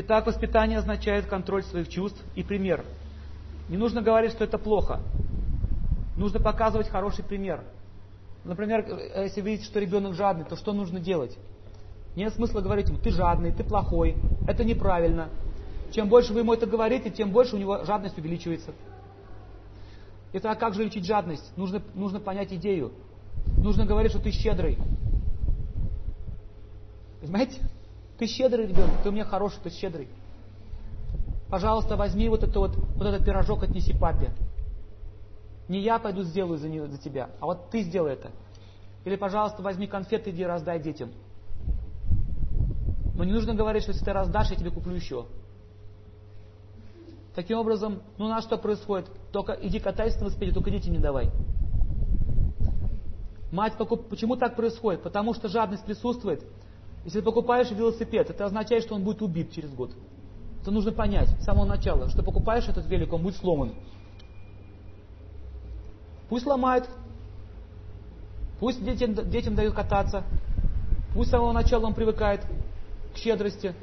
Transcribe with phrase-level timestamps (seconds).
[0.00, 2.84] Итак, воспитание означает контроль своих чувств и пример.
[3.68, 5.00] Не нужно говорить, что это плохо.
[6.16, 7.64] Нужно показывать хороший пример.
[8.44, 11.36] Например, если видите, что ребенок жадный, то что нужно делать?
[12.14, 14.14] Нет смысла говорить ему, ты жадный, ты плохой,
[14.46, 15.30] это неправильно.
[15.90, 18.70] Чем больше вы ему это говорите, тем больше у него жадность увеличивается.
[20.32, 21.50] Итак, как же лечить жадность?
[21.56, 22.92] Нужно, нужно понять идею.
[23.56, 24.78] Нужно говорить, что ты щедрый.
[27.20, 27.60] Понимаете?
[28.18, 30.08] Ты щедрый ребенок, ты у меня хороший, ты щедрый.
[31.48, 34.32] Пожалуйста, возьми вот, это вот, вот этот пирожок, отнеси папе.
[35.68, 38.30] Не я пойду сделаю за, него, за тебя, а вот ты сделай это.
[39.04, 41.10] Или, пожалуйста, возьми конфеты, иди раздай детям.
[43.14, 45.26] Но не нужно говорить, что если ты раздашь, я тебе куплю еще.
[47.34, 49.08] Таким образом, ну у нас что происходит?
[49.30, 51.30] Только иди катайся на велосипеде, только детям не давай.
[53.52, 54.08] Мать покуп...
[54.08, 55.02] Почему так происходит?
[55.02, 56.44] Потому что жадность присутствует.
[57.04, 59.92] Если ты покупаешь велосипед, это означает, что он будет убит через год.
[60.60, 63.74] Это нужно понять с самого начала, что покупаешь этот велик, он будет сломан.
[66.28, 66.88] Пусть ломает,
[68.60, 70.24] пусть детям, детям дают кататься,
[71.14, 72.44] пусть с самого начала он привыкает
[73.14, 73.74] к щедрости,